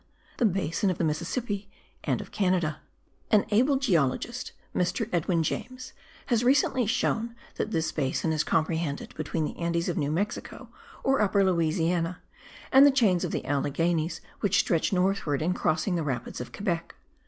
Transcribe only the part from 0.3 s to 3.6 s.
THE BASIN OF THE MISSISSIPPI AND OF CANADA. An